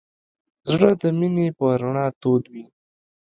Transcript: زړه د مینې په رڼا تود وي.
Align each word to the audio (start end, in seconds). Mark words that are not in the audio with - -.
زړه 0.69 0.91
د 1.01 1.03
مینې 1.19 1.47
په 1.57 1.65
رڼا 1.81 2.07
تود 2.21 2.43
وي. 2.53 2.65